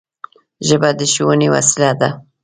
ژبه 0.67 0.89
د 0.99 1.01
ښوونې 1.11 1.47
وسیله 1.55 1.91
ده 1.99 2.09